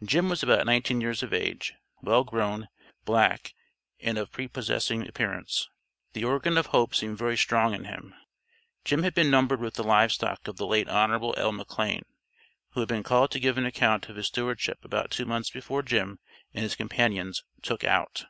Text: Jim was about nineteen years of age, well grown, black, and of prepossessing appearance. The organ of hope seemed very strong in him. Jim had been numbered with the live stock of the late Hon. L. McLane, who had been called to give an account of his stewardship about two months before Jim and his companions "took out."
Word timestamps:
Jim 0.00 0.28
was 0.28 0.44
about 0.44 0.64
nineteen 0.64 1.00
years 1.00 1.24
of 1.24 1.32
age, 1.32 1.74
well 2.00 2.22
grown, 2.22 2.68
black, 3.04 3.52
and 3.98 4.16
of 4.16 4.30
prepossessing 4.30 5.04
appearance. 5.08 5.68
The 6.12 6.22
organ 6.22 6.56
of 6.56 6.66
hope 6.66 6.94
seemed 6.94 7.18
very 7.18 7.36
strong 7.36 7.74
in 7.74 7.82
him. 7.84 8.14
Jim 8.84 9.02
had 9.02 9.12
been 9.12 9.28
numbered 9.28 9.58
with 9.58 9.74
the 9.74 9.82
live 9.82 10.12
stock 10.12 10.46
of 10.46 10.56
the 10.56 10.68
late 10.68 10.88
Hon. 10.88 11.10
L. 11.34 11.52
McLane, 11.52 12.04
who 12.74 12.78
had 12.80 12.88
been 12.88 13.02
called 13.02 13.32
to 13.32 13.40
give 13.40 13.58
an 13.58 13.66
account 13.66 14.08
of 14.08 14.14
his 14.14 14.28
stewardship 14.28 14.84
about 14.84 15.10
two 15.10 15.26
months 15.26 15.50
before 15.50 15.82
Jim 15.82 16.20
and 16.54 16.62
his 16.62 16.76
companions 16.76 17.42
"took 17.60 17.82
out." 17.82 18.26